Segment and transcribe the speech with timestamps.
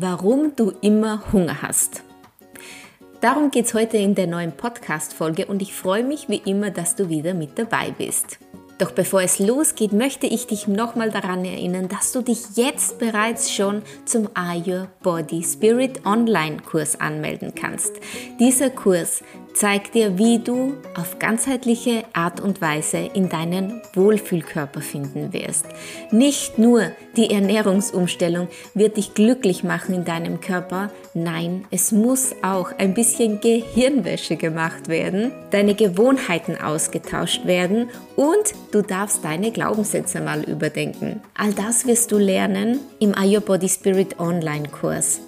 [0.00, 2.04] Warum du immer Hunger hast.
[3.20, 6.94] Darum geht es heute in der neuen Podcast-Folge und ich freue mich wie immer, dass
[6.94, 8.38] du wieder mit dabei bist.
[8.78, 13.52] Doch bevor es losgeht, möchte ich dich nochmal daran erinnern, dass du dich jetzt bereits
[13.52, 17.94] schon zum Are Your Body Spirit Online Kurs anmelden kannst.
[18.38, 25.32] Dieser Kurs zeigt dir, wie du auf ganzheitliche Art und Weise in deinen Wohlfühlkörper finden
[25.32, 25.66] wirst.
[26.10, 32.72] Nicht nur die Ernährungsumstellung wird dich glücklich machen in deinem Körper, nein, es muss auch
[32.78, 40.42] ein bisschen Gehirnwäsche gemacht werden, deine Gewohnheiten ausgetauscht werden und du darfst deine Glaubenssätze mal
[40.44, 41.20] überdenken.
[41.36, 45.20] All das wirst du lernen im Your Body Spirit Online Kurs.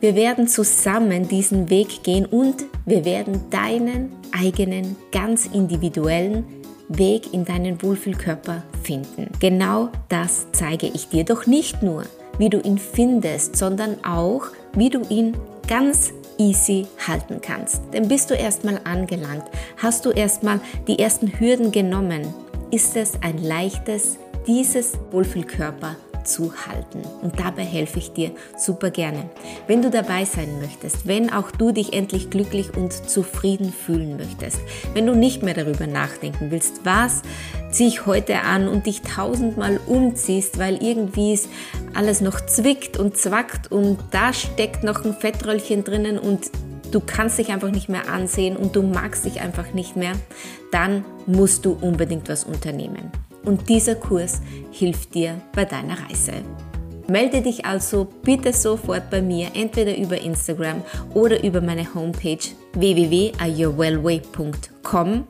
[0.00, 6.44] Wir werden zusammen diesen Weg gehen und wir werden deinen eigenen, ganz individuellen
[6.88, 9.28] Weg in deinen Wohlfühlkörper finden.
[9.40, 12.04] Genau das zeige ich dir doch nicht nur,
[12.38, 17.82] wie du ihn findest, sondern auch, wie du ihn ganz easy halten kannst.
[17.92, 19.44] Denn bist du erstmal angelangt,
[19.76, 22.32] hast du erstmal die ersten Hürden genommen,
[22.70, 25.96] ist es ein leichtes, dieses Wohlfühlkörper
[26.28, 27.02] zu halten.
[27.22, 29.28] Und dabei helfe ich dir super gerne.
[29.66, 34.60] Wenn du dabei sein möchtest, wenn auch du dich endlich glücklich und zufrieden fühlen möchtest,
[34.94, 37.22] wenn du nicht mehr darüber nachdenken willst, was
[37.70, 41.48] ziehe ich heute an und dich tausendmal umziehst, weil irgendwie es
[41.94, 46.50] alles noch zwickt und zwackt und da steckt noch ein Fettröllchen drinnen und
[46.90, 50.12] du kannst dich einfach nicht mehr ansehen und du magst dich einfach nicht mehr,
[50.72, 53.10] dann musst du unbedingt was unternehmen
[53.48, 56.34] und dieser Kurs hilft dir bei deiner Reise.
[57.08, 60.82] Melde dich also bitte sofort bei mir, entweder über Instagram
[61.14, 62.36] oder über meine Homepage
[62.74, 65.26] www.ayourwellway.com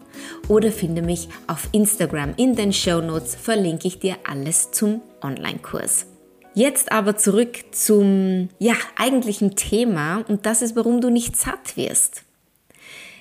[0.49, 2.35] oder finde mich auf Instagram.
[2.37, 6.07] In den Show Notes verlinke ich dir alles zum Online-Kurs.
[6.55, 12.25] Jetzt aber zurück zum ja, eigentlichen Thema und das ist, warum du nicht satt wirst.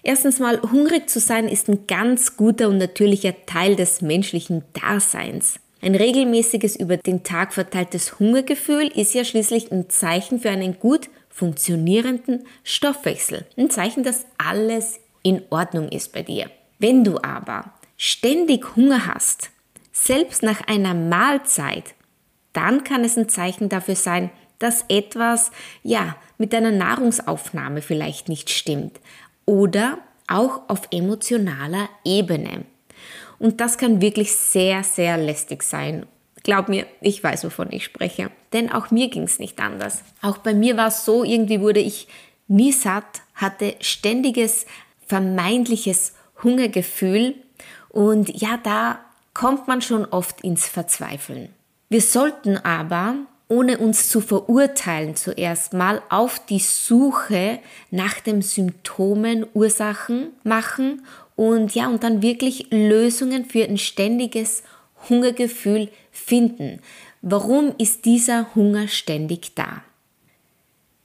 [0.08, 5.60] Erstens mal, hungrig zu sein ist ein ganz guter und natürlicher Teil des menschlichen Daseins.
[5.82, 11.10] Ein regelmäßiges über den Tag verteiltes Hungergefühl ist ja schließlich ein Zeichen für einen gut
[11.28, 13.46] funktionierenden Stoffwechsel.
[13.58, 16.50] Ein Zeichen, dass alles in Ordnung ist bei dir.
[16.80, 19.50] Wenn du aber ständig Hunger hast,
[19.92, 21.96] selbst nach einer Mahlzeit,
[22.54, 25.52] dann kann es ein Zeichen dafür sein, dass etwas,
[25.84, 29.02] ja, mit deiner Nahrungsaufnahme vielleicht nicht stimmt
[29.48, 29.98] oder
[30.28, 32.66] auch auf emotionaler Ebene.
[33.40, 36.06] Und das kann wirklich sehr, sehr lästig sein.
[36.44, 38.30] Glaub mir, ich weiß, wovon ich spreche.
[38.54, 40.04] Denn auch mir ging es nicht anders.
[40.22, 42.08] Auch bei mir war es so, irgendwie wurde ich
[42.48, 44.66] nie satt, hatte ständiges
[45.06, 47.36] vermeintliches Hungergefühl.
[47.90, 49.00] Und ja, da
[49.34, 51.50] kommt man schon oft ins Verzweifeln.
[51.90, 53.16] Wir sollten aber
[53.50, 57.60] ohne uns zu verurteilen zuerst mal auf die Suche
[57.92, 61.04] nach den Symptomen, Ursachen machen
[61.36, 64.64] und ja, und dann wirklich Lösungen für ein ständiges
[65.10, 66.82] Hungergefühl finden.
[67.22, 69.84] Warum ist dieser Hunger ständig da?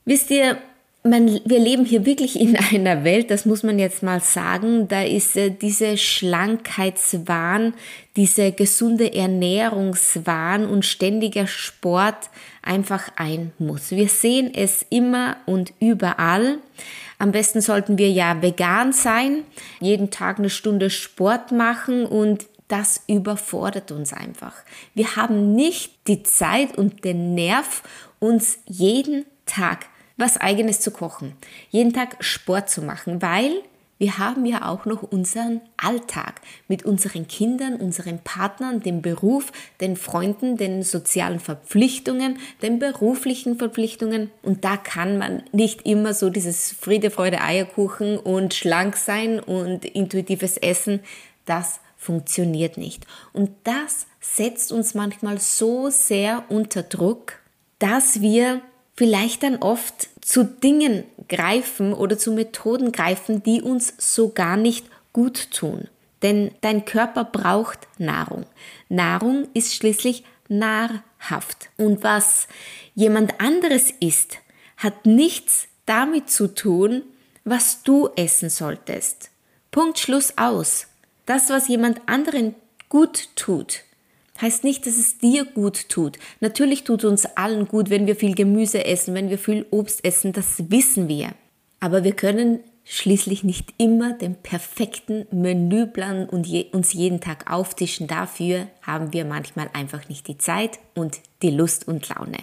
[0.05, 0.57] Wisst ihr,
[1.03, 5.03] man, wir leben hier wirklich in einer Welt, das muss man jetzt mal sagen, da
[5.03, 7.73] ist äh, diese Schlankheitswahn,
[8.15, 12.29] diese gesunde Ernährungswahn und ständiger Sport
[12.61, 13.91] einfach ein Muss.
[13.91, 16.59] Wir sehen es immer und überall.
[17.19, 19.43] Am besten sollten wir ja vegan sein,
[19.79, 24.55] jeden Tag eine Stunde Sport machen und das überfordert uns einfach.
[24.93, 27.83] Wir haben nicht die Zeit und den Nerv,
[28.19, 29.87] uns jeden Tag
[30.17, 31.33] was eigenes zu kochen,
[31.69, 33.63] jeden Tag Sport zu machen, weil
[33.99, 39.95] wir haben ja auch noch unseren Alltag mit unseren Kindern, unseren Partnern, dem Beruf, den
[39.95, 44.29] Freunden, den sozialen Verpflichtungen, den beruflichen Verpflichtungen.
[44.41, 49.85] Und da kann man nicht immer so dieses Friede, Freude, Eierkuchen und schlank sein und
[49.85, 50.99] intuitives Essen.
[51.45, 53.07] Das funktioniert nicht.
[53.31, 57.39] Und das setzt uns manchmal so sehr unter Druck,
[57.79, 58.61] dass wir
[58.95, 64.85] vielleicht dann oft zu Dingen greifen oder zu Methoden greifen, die uns so gar nicht
[65.11, 65.87] gut tun.
[66.23, 68.45] denn dein Körper braucht Nahrung.
[68.87, 71.69] Nahrung ist schließlich nahrhaft.
[71.77, 72.47] Und was
[72.95, 74.37] jemand anderes isst,
[74.77, 77.03] hat nichts damit zu tun,
[77.43, 79.31] was du essen solltest.
[79.69, 80.87] Punkt Schluss aus.
[81.25, 82.55] Das, was jemand anderen
[82.89, 83.81] gut tut,
[84.41, 86.17] heißt nicht, dass es dir gut tut.
[86.39, 90.33] Natürlich tut uns allen gut, wenn wir viel Gemüse essen, wenn wir viel Obst essen,
[90.33, 91.33] das wissen wir.
[91.79, 98.07] Aber wir können schließlich nicht immer den perfekten Menüplan und je, uns jeden Tag auftischen.
[98.07, 102.37] Dafür haben wir manchmal einfach nicht die Zeit und die Lust und Laune.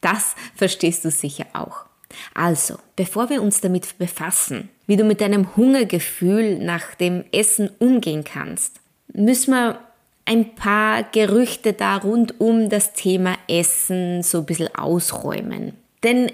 [0.00, 1.86] Das verstehst du sicher auch.
[2.34, 8.22] Also, bevor wir uns damit befassen, wie du mit deinem Hungergefühl nach dem Essen umgehen
[8.22, 8.80] kannst,
[9.12, 9.80] müssen wir
[10.26, 15.74] ein paar Gerüchte da rund um das Thema Essen so ein bisschen ausräumen.
[16.02, 16.32] Denn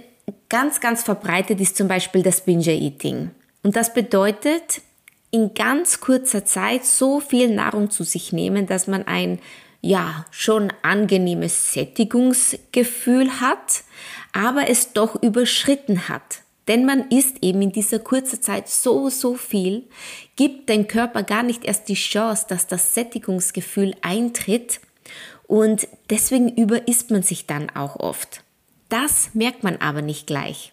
[0.49, 3.31] ganz, ganz verbreitet ist zum Beispiel das Binge-Eating.
[3.63, 4.83] Und das bedeutet,
[5.31, 9.39] in ganz kurzer Zeit so viel Nahrung zu sich nehmen, dass man ein
[9.81, 13.85] ja schon angenehmes Sättigungsgefühl hat,
[14.33, 16.43] aber es doch überschritten hat.
[16.71, 19.89] Denn man isst eben in dieser kurzen Zeit so, so viel,
[20.37, 24.79] gibt dein Körper gar nicht erst die Chance, dass das Sättigungsgefühl eintritt
[25.49, 28.45] und deswegen überisst man sich dann auch oft.
[28.89, 30.73] Das merkt man aber nicht gleich.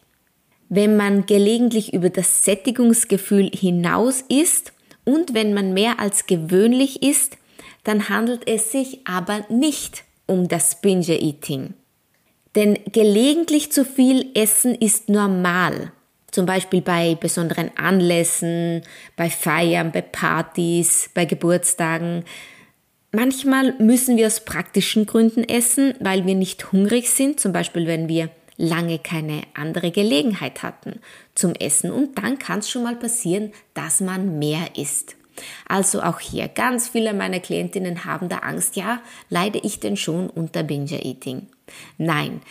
[0.69, 4.73] Wenn man gelegentlich über das Sättigungsgefühl hinaus isst
[5.03, 7.39] und wenn man mehr als gewöhnlich isst,
[7.83, 11.73] dann handelt es sich aber nicht um das Binge-Eating.
[12.55, 15.91] Denn gelegentlich zu viel Essen ist normal.
[16.31, 18.83] Zum Beispiel bei besonderen Anlässen,
[19.15, 22.25] bei Feiern, bei Partys, bei Geburtstagen.
[23.11, 28.07] Manchmal müssen wir aus praktischen Gründen essen, weil wir nicht hungrig sind, zum Beispiel wenn
[28.07, 31.00] wir lange keine andere Gelegenheit hatten
[31.35, 31.91] zum Essen.
[31.91, 35.16] Und dann kann es schon mal passieren, dass man mehr isst.
[35.68, 39.00] Also auch hier, ganz viele meiner Klientinnen haben da Angst, ja,
[39.30, 41.48] leide ich denn schon unter Binge-Eating?
[41.98, 42.42] Nein,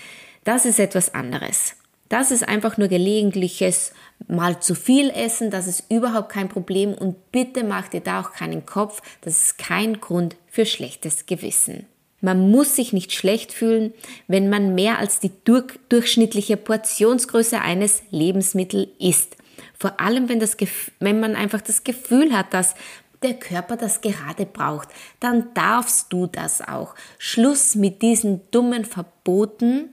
[0.45, 1.75] das ist etwas anderes.
[2.09, 3.93] Das ist einfach nur gelegentliches
[4.29, 8.33] mal zu viel essen, das ist überhaupt kein Problem und bitte mach dir da auch
[8.33, 11.87] keinen Kopf, das ist kein Grund für schlechtes Gewissen.
[12.21, 13.93] Man muss sich nicht schlecht fühlen,
[14.27, 19.36] wenn man mehr als die durchschnittliche Portionsgröße eines Lebensmittels isst.
[19.79, 20.57] Vor allem, wenn, das,
[21.01, 22.75] wenn man einfach das Gefühl hat, dass
[23.23, 24.89] der Körper das gerade braucht,
[25.21, 26.95] dann darfst du das auch.
[27.19, 29.91] Schluss mit diesen dummen Verboten,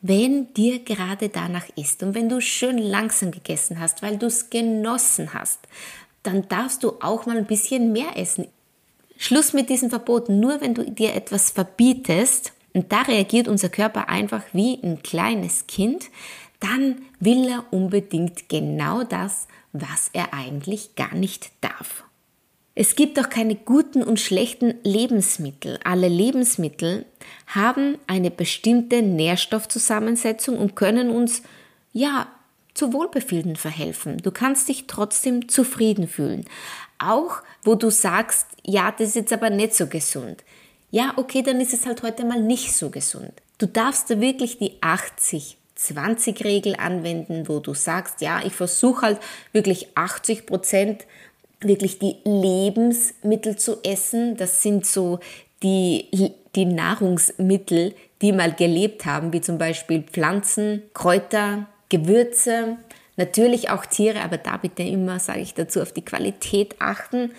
[0.00, 4.50] wenn dir gerade danach ist und wenn du schön langsam gegessen hast, weil du es
[4.50, 5.60] genossen hast,
[6.24, 8.48] dann darfst du auch mal ein bisschen mehr essen.
[9.16, 10.40] Schluss mit diesen Verboten.
[10.40, 15.66] Nur wenn du dir etwas verbietest, und da reagiert unser Körper einfach wie ein kleines
[15.66, 16.06] Kind,
[16.62, 22.04] dann will er unbedingt genau das, was er eigentlich gar nicht darf.
[22.74, 25.78] Es gibt auch keine guten und schlechten Lebensmittel.
[25.84, 27.04] Alle Lebensmittel
[27.46, 31.42] haben eine bestimmte Nährstoffzusammensetzung und können uns
[31.92, 32.28] ja
[32.72, 34.18] zu Wohlbefinden verhelfen.
[34.18, 36.46] Du kannst dich trotzdem zufrieden fühlen.
[36.98, 40.42] Auch wo du sagst, ja, das ist jetzt aber nicht so gesund.
[40.90, 43.32] Ja, okay, dann ist es halt heute mal nicht so gesund.
[43.58, 49.20] Du darfst da wirklich die 80 20-Regel anwenden, wo du sagst, ja, ich versuche halt
[49.52, 51.06] wirklich 80 Prozent
[51.60, 54.36] wirklich die Lebensmittel zu essen.
[54.36, 55.20] Das sind so
[55.62, 62.78] die, die Nahrungsmittel, die mal gelebt haben, wie zum Beispiel Pflanzen, Kräuter, Gewürze,
[63.16, 67.32] natürlich auch Tiere, aber da bitte immer, sage ich dazu, auf die Qualität achten.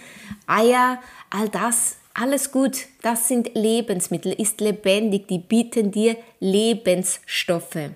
[0.48, 7.90] Eier, all das, alles gut, das sind Lebensmittel, ist lebendig, die bieten dir Lebensstoffe,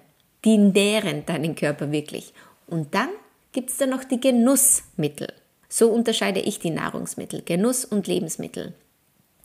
[0.46, 2.34] die nähren deinen Körper wirklich.
[2.68, 3.10] Und dann
[3.52, 5.34] gibt es da noch die Genussmittel.
[5.70, 8.74] So unterscheide ich die Nahrungsmittel, Genuss und Lebensmittel.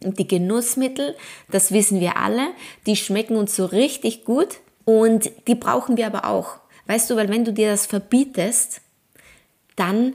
[0.04, 1.16] Und die Genussmittel,
[1.50, 2.50] das wissen wir alle,
[2.87, 6.56] die schmecken uns so richtig gut und die brauchen wir aber auch.
[6.87, 8.80] Weißt du, weil wenn du dir das verbietest,
[9.76, 10.14] dann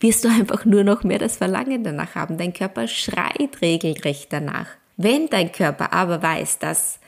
[0.00, 2.38] wirst du einfach nur noch mehr das Verlangen danach haben.
[2.38, 4.68] Dein Körper schreit regelrecht danach.
[4.96, 6.99] Wenn dein Körper aber weiß, dass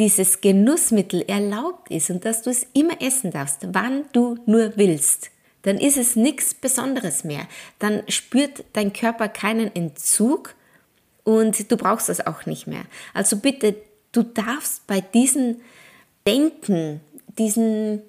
[0.00, 5.30] dieses Genussmittel erlaubt ist und dass du es immer essen darfst, wann du nur willst,
[5.62, 7.46] dann ist es nichts Besonderes mehr.
[7.78, 10.54] Dann spürt dein Körper keinen Entzug
[11.22, 12.84] und du brauchst das auch nicht mehr.
[13.12, 13.76] Also bitte,
[14.12, 15.60] du darfst bei diesen
[16.26, 17.02] Denken,
[17.38, 18.00] diesen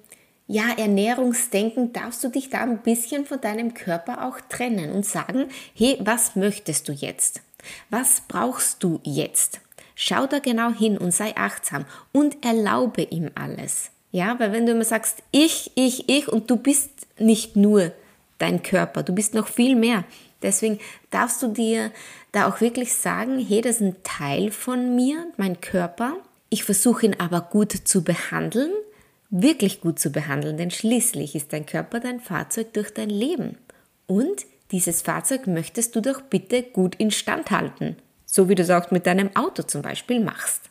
[0.46, 5.48] ja, Ernährungsdenken, darfst du dich da ein bisschen von deinem Körper auch trennen und sagen,
[5.74, 7.42] hey, was möchtest du jetzt?
[7.90, 9.60] Was brauchst du jetzt?
[10.04, 13.90] Schau da genau hin und sei achtsam und erlaube ihm alles.
[14.10, 17.92] Ja, weil wenn du immer sagst, ich, ich, ich und du bist nicht nur
[18.38, 20.04] dein Körper, du bist noch viel mehr,
[20.42, 20.80] Deswegen
[21.10, 21.92] darfst du dir
[22.32, 26.16] da auch wirklich sagen, hey, das ist ein Teil von mir, mein Körper.
[26.48, 28.72] Ich versuche ihn aber gut zu behandeln,
[29.30, 33.56] wirklich gut zu behandeln, denn schließlich ist dein Körper dein Fahrzeug durch dein Leben.
[34.08, 37.96] Und dieses Fahrzeug möchtest du doch bitte gut instand halten,
[38.32, 40.70] so wie du es auch mit deinem Auto zum Beispiel machst.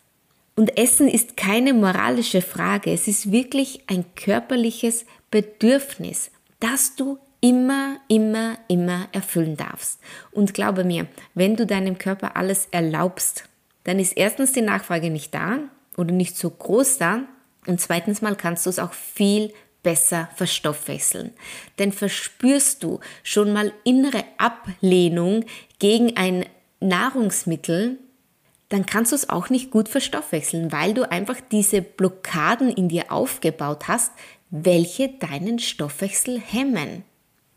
[0.55, 7.97] Und Essen ist keine moralische Frage, es ist wirklich ein körperliches Bedürfnis, das du immer,
[8.07, 9.99] immer, immer erfüllen darfst.
[10.31, 13.45] Und glaube mir, wenn du deinem Körper alles erlaubst,
[13.83, 15.59] dann ist erstens die Nachfrage nicht da
[15.97, 17.21] oder nicht so groß da
[17.67, 19.53] und zweitens mal kannst du es auch viel
[19.83, 21.31] besser verstoffwechseln.
[21.77, 25.45] Denn verspürst du schon mal innere Ablehnung
[25.77, 26.45] gegen ein
[26.81, 27.97] Nahrungsmittel,
[28.69, 33.11] dann kannst du es auch nicht gut verstoffwechseln, weil du einfach diese Blockaden in dir
[33.11, 34.11] aufgebaut hast,
[34.49, 37.03] welche deinen Stoffwechsel hemmen.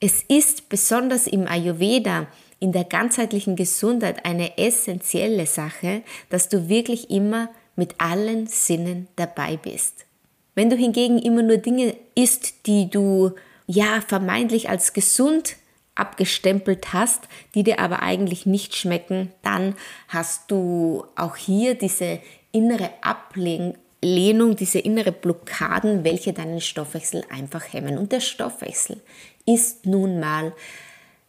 [0.00, 2.26] Es ist besonders im Ayurveda,
[2.60, 9.56] in der ganzheitlichen Gesundheit eine essentielle Sache, dass du wirklich immer mit allen Sinnen dabei
[9.56, 10.06] bist.
[10.54, 13.32] Wenn du hingegen immer nur Dinge isst, die du
[13.66, 15.56] ja vermeintlich als gesund
[15.94, 19.74] abgestempelt hast, die dir aber eigentlich nicht schmecken, dann
[20.08, 22.20] hast du auch hier diese
[22.52, 27.98] innere Ablehnung, diese innere Blockaden, welche deinen Stoffwechsel einfach hemmen.
[27.98, 29.00] Und der Stoffwechsel
[29.46, 30.52] ist nun mal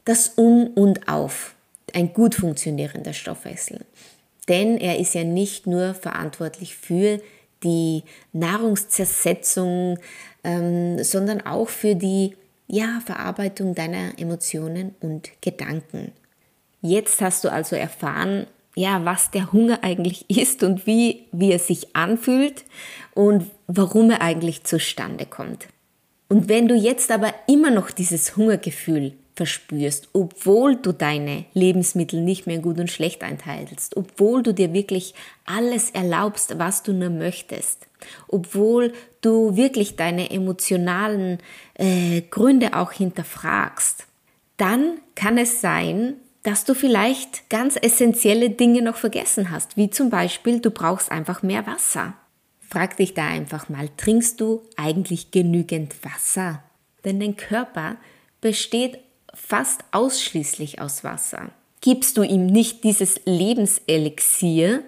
[0.05, 1.55] das Um und Auf,
[1.93, 3.85] ein gut funktionierender Stoffwechsel.
[4.47, 7.19] Denn er ist ja nicht nur verantwortlich für
[7.63, 9.97] die Nahrungszersetzung,
[10.43, 12.35] ähm, sondern auch für die
[12.67, 16.11] ja, Verarbeitung deiner Emotionen und Gedanken.
[16.81, 21.59] Jetzt hast du also erfahren, ja, was der Hunger eigentlich ist und wie, wie er
[21.59, 22.65] sich anfühlt
[23.13, 25.67] und warum er eigentlich zustande kommt.
[26.27, 32.47] Und wenn du jetzt aber immer noch dieses Hungergefühl verspürst, obwohl du deine Lebensmittel nicht
[32.47, 35.13] mehr gut und schlecht einteilst, obwohl du dir wirklich
[35.45, 37.85] alles erlaubst, was du nur möchtest,
[38.27, 41.39] obwohl du wirklich deine emotionalen
[41.75, 44.05] äh, Gründe auch hinterfragst,
[44.57, 50.09] dann kann es sein, dass du vielleicht ganz essentielle Dinge noch vergessen hast, wie zum
[50.09, 52.13] Beispiel du brauchst einfach mehr Wasser.
[52.69, 56.63] Frag dich da einfach mal, trinkst du eigentlich genügend Wasser?
[57.03, 57.97] Denn dein Körper
[58.41, 58.99] besteht
[59.33, 61.51] fast ausschließlich aus Wasser.
[61.81, 64.83] Gibst du ihm nicht dieses Lebenselixier,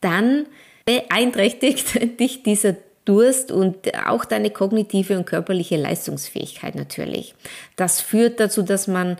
[0.00, 0.46] dann
[0.84, 7.34] beeinträchtigt dich dieser Durst und auch deine kognitive und körperliche Leistungsfähigkeit natürlich.
[7.74, 9.16] Das führt dazu, dass man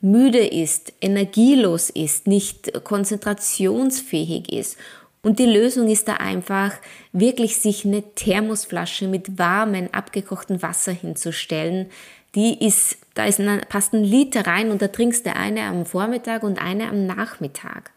[0.00, 4.78] müde ist, energielos ist, nicht konzentrationsfähig ist.
[5.22, 6.72] Und die Lösung ist da einfach,
[7.12, 11.90] wirklich sich eine Thermosflasche mit warmem, abgekochten Wasser hinzustellen,
[12.36, 15.86] die ist, da ist ein, passt ein Liter rein und da trinkst du eine am
[15.86, 17.90] Vormittag und eine am Nachmittag.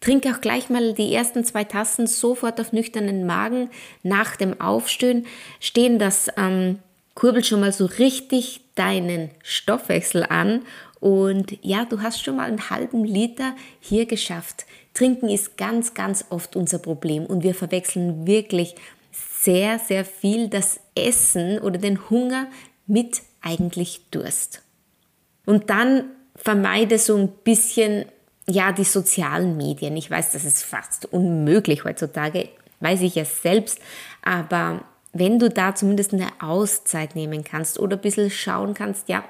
[0.00, 3.70] Trink auch gleich mal die ersten zwei Tassen sofort auf nüchternen Magen
[4.02, 5.26] nach dem Aufstehen.
[5.60, 6.78] Stehen das ähm,
[7.14, 10.62] kurbelt schon mal so richtig deinen Stoffwechsel an
[11.00, 14.66] und ja, du hast schon mal einen halben Liter hier geschafft.
[14.94, 18.76] Trinken ist ganz, ganz oft unser Problem und wir verwechseln wirklich
[19.10, 22.46] sehr, sehr viel das Essen oder den Hunger
[22.86, 24.62] mit eigentlich Durst.
[25.44, 26.04] Und dann
[26.36, 28.04] vermeide so ein bisschen,
[28.48, 29.96] ja, die sozialen Medien.
[29.96, 32.48] Ich weiß, das ist fast unmöglich heutzutage,
[32.80, 33.78] weiß ich ja selbst,
[34.22, 39.24] aber wenn du da zumindest eine Auszeit nehmen kannst oder ein bisschen schauen kannst, ja,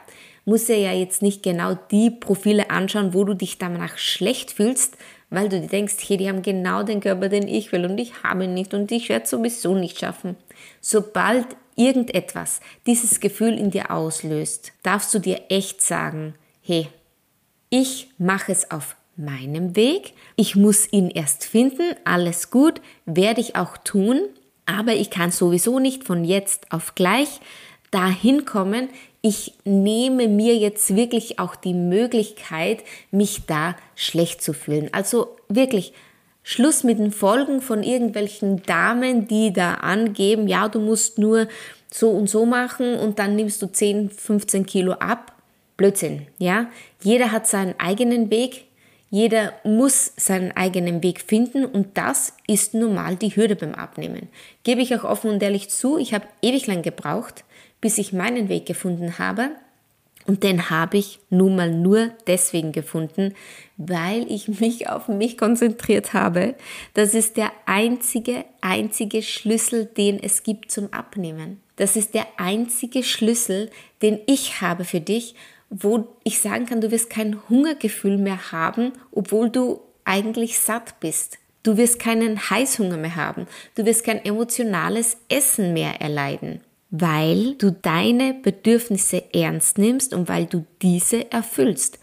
[0.44, 4.96] muss ja jetzt nicht genau die Profile anschauen, wo du dich danach schlecht fühlst,
[5.30, 8.22] weil du dir denkst, hey, die haben genau den Körper, den ich will und ich
[8.22, 10.36] habe ihn nicht und ich werde es sowieso nicht schaffen.
[10.80, 16.88] Sobald irgendetwas dieses Gefühl in dir auslöst, darfst du dir echt sagen, hey,
[17.70, 23.56] ich mache es auf meinem Weg, ich muss ihn erst finden, alles gut, werde ich
[23.56, 24.20] auch tun,
[24.66, 27.40] aber ich kann sowieso nicht von jetzt auf gleich
[27.90, 28.88] dahin kommen,
[29.20, 34.88] ich nehme mir jetzt wirklich auch die Möglichkeit, mich da schlecht zu fühlen.
[34.92, 35.92] Also wirklich
[36.42, 41.46] Schluss mit den Folgen von irgendwelchen Damen, die da angeben, ja, du musst nur
[41.92, 45.32] so und so machen und dann nimmst du 10, 15 Kilo ab.
[45.76, 46.66] Blödsinn, ja.
[47.02, 48.64] Jeder hat seinen eigenen Weg.
[49.12, 54.30] Jeder muss seinen eigenen Weg finden und das ist normal die Hürde beim Abnehmen.
[54.64, 57.44] Gebe ich auch offen und ehrlich zu, ich habe ewig lang gebraucht,
[57.82, 59.50] bis ich meinen Weg gefunden habe.
[60.26, 63.34] Und den habe ich nun mal nur deswegen gefunden,
[63.76, 66.54] weil ich mich auf mich konzentriert habe.
[66.94, 71.60] Das ist der einzige, einzige Schlüssel, den es gibt zum Abnehmen.
[71.76, 73.68] Das ist der einzige Schlüssel,
[74.00, 75.34] den ich habe für dich
[75.74, 81.38] wo ich sagen kann, du wirst kein Hungergefühl mehr haben, obwohl du eigentlich satt bist.
[81.62, 83.46] Du wirst keinen Heißhunger mehr haben.
[83.74, 86.60] Du wirst kein emotionales Essen mehr erleiden,
[86.90, 91.98] weil du deine Bedürfnisse ernst nimmst und weil du diese erfüllst.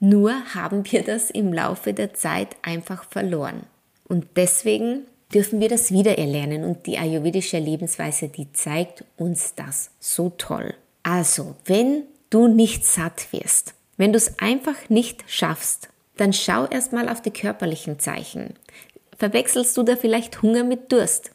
[0.00, 3.62] Nur haben wir das im Laufe der Zeit einfach verloren.
[4.08, 5.02] Und deswegen
[5.32, 10.74] dürfen wir das wieder erlernen und die ayurvedische Lebensweise, die zeigt uns das so toll.
[11.02, 12.04] Also, wenn
[12.34, 17.30] du nicht satt wirst, wenn du es einfach nicht schaffst, dann schau erstmal auf die
[17.30, 18.54] körperlichen Zeichen.
[19.16, 21.30] Verwechselst du da vielleicht Hunger mit Durst?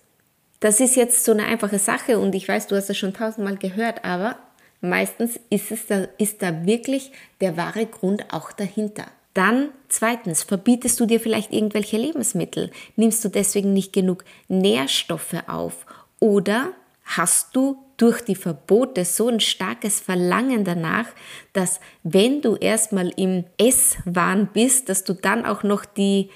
[0.59, 3.55] Das ist jetzt so eine einfache Sache und ich weiß, du hast das schon tausendmal
[3.55, 4.37] gehört, aber
[4.81, 9.05] meistens ist, es da, ist da wirklich der wahre Grund auch dahinter.
[9.33, 12.71] Dann zweitens, verbietest du dir vielleicht irgendwelche Lebensmittel?
[12.97, 15.85] Nimmst du deswegen nicht genug Nährstoffe auf?
[16.19, 16.73] Oder
[17.17, 21.07] hast du durch die Verbote so ein starkes Verlangen danach,
[21.53, 26.29] dass wenn du erstmal im Esswahn bist, dass du dann auch noch die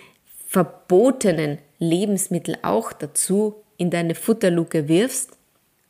[0.48, 5.32] verbotenen Lebensmittel auch dazu in deine Futterluke wirfst?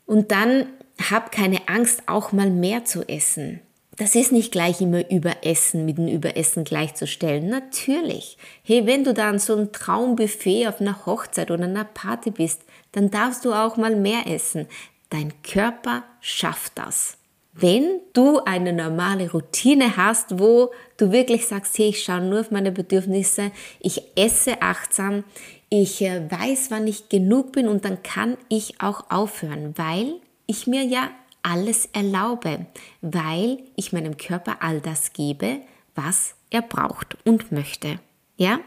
[0.06, 0.68] Und dann
[1.10, 3.62] hab keine Angst, auch mal mehr zu essen.
[3.98, 7.48] Das ist nicht gleich immer Überessen mit dem Überessen gleichzustellen.
[7.48, 8.38] Natürlich.
[8.64, 12.64] Hey, wenn du da an so einem Traumbuffet auf einer Hochzeit oder einer Party bist,
[12.94, 14.68] dann darfst du auch mal mehr essen.
[15.10, 17.18] Dein Körper schafft das.
[17.56, 22.52] Wenn du eine normale Routine hast, wo du wirklich sagst, hey, ich schaue nur auf
[22.52, 25.24] meine Bedürfnisse, ich esse achtsam,
[25.70, 30.16] ich äh, weiß, wann ich genug bin und dann kann ich auch aufhören, weil
[30.48, 31.10] ich mir ja
[31.44, 32.66] alles erlaube,
[33.02, 35.62] weil ich meinem Körper all das gebe,
[35.94, 38.00] was er braucht und möchte.
[38.38, 38.60] Ja?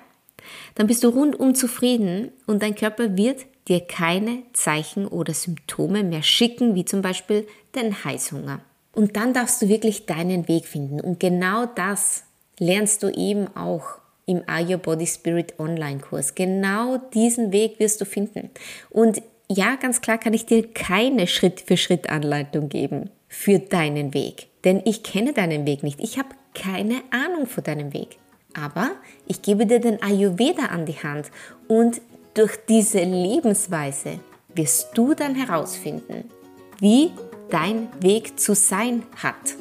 [0.76, 6.22] Dann bist du rundum zufrieden und dein Körper wird dir keine Zeichen oder Symptome mehr
[6.22, 8.60] schicken, wie zum Beispiel den Heißhunger.
[8.92, 11.00] Und dann darfst du wirklich deinen Weg finden.
[11.00, 12.24] Und genau das
[12.58, 16.34] lernst du eben auch im Are Your Body Spirit Online-Kurs.
[16.34, 18.50] Genau diesen Weg wirst du finden.
[18.90, 24.48] Und ja, ganz klar kann ich dir keine Schritt-für-Schritt-Anleitung geben für deinen Weg.
[24.64, 26.00] Denn ich kenne deinen Weg nicht.
[26.00, 28.16] Ich habe keine Ahnung von deinem Weg.
[28.54, 28.90] Aber
[29.26, 31.30] ich gebe dir den Ayurveda an die Hand
[31.68, 32.00] und
[32.36, 34.20] durch diese Lebensweise
[34.54, 36.30] wirst du dann herausfinden,
[36.78, 37.10] wie
[37.48, 39.56] dein Weg zu sein hat,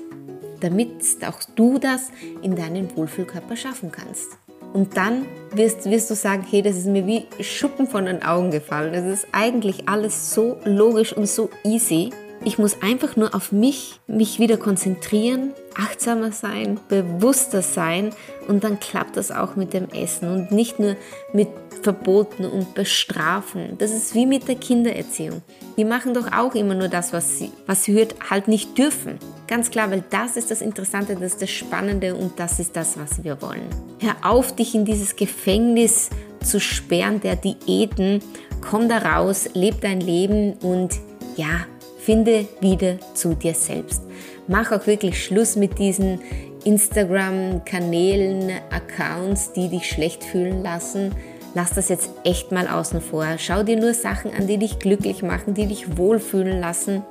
[0.59, 0.91] damit
[1.25, 2.11] auch du das
[2.41, 4.38] in deinem Wohlfühlkörper schaffen kannst.
[4.73, 8.51] Und dann wirst, wirst du sagen, hey, das ist mir wie Schuppen von den Augen
[8.51, 8.91] gefallen.
[8.91, 12.09] Das ist eigentlich alles so logisch und so easy.
[12.47, 18.12] Ich muss einfach nur auf mich, mich wieder konzentrieren, achtsamer sein, bewusster sein
[18.47, 20.95] und dann klappt das auch mit dem Essen und nicht nur
[21.34, 21.47] mit
[21.81, 23.79] Verboten und Bestrafen.
[23.79, 25.41] Das ist wie mit der Kindererziehung.
[25.75, 29.17] Die machen doch auch immer nur das, was sie, was sie halt nicht dürfen.
[29.47, 32.95] Ganz klar, weil das ist das Interessante, das ist das Spannende und das ist das,
[32.99, 33.69] was wir wollen.
[33.99, 36.12] Hör auf, dich in dieses Gefängnis
[36.43, 38.19] zu sperren der Diäten.
[38.62, 40.99] Komm da raus, leb dein Leben und
[41.38, 41.65] ja,
[42.05, 44.03] Finde wieder zu dir selbst.
[44.47, 46.19] Mach auch wirklich Schluss mit diesen
[46.63, 51.15] Instagram-Kanälen, Accounts, die dich schlecht fühlen lassen.
[51.55, 53.25] Lass das jetzt echt mal außen vor.
[53.39, 57.01] Schau dir nur Sachen an, die dich glücklich machen, die dich wohlfühlen lassen.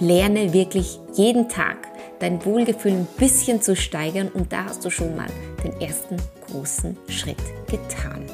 [0.00, 1.78] Lerne wirklich jeden Tag
[2.18, 5.28] dein Wohlgefühl ein bisschen zu steigern und da hast du schon mal
[5.64, 6.16] den ersten
[6.50, 8.26] großen Schritt getan.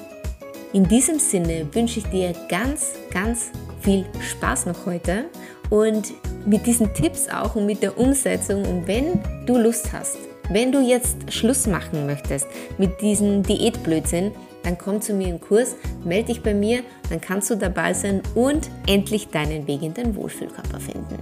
[0.72, 3.50] In diesem Sinne wünsche ich dir ganz, ganz
[3.80, 5.26] viel Spaß noch heute
[5.70, 6.12] und
[6.46, 8.64] mit diesen Tipps auch und mit der Umsetzung.
[8.64, 10.18] Und wenn du Lust hast,
[10.50, 12.46] wenn du jetzt Schluss machen möchtest
[12.78, 17.50] mit diesem Diätblödsinn, dann komm zu mir im Kurs, melde dich bei mir, dann kannst
[17.50, 21.18] du dabei sein und endlich deinen Weg in den Wohlfühlkörper finden.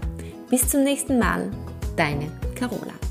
[0.48, 1.50] Bis zum nächsten Mal,
[1.96, 3.06] deine Carola.